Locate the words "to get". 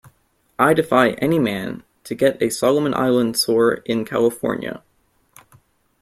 2.05-2.41